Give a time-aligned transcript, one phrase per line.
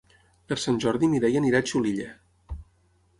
[0.51, 2.09] Per Sant Jordi na Mireia anirà a Xulilla.